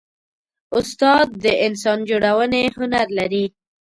استاد 0.77 1.27
د 1.43 1.45
انسان 1.65 1.99
جوړونې 2.09 2.63
هنر 2.77 3.07
لري. 3.17 3.45